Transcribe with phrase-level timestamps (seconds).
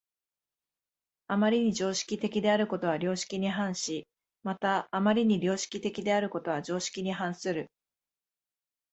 [1.27, 4.07] 余りに常識的であることは良識に反し、
[4.41, 7.69] また余りに良識的であることは常識に反する。